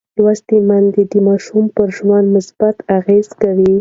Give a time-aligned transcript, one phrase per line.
[0.17, 3.69] لوستې میندې د ماشوم پر ژوند مثبت اغېز کوي.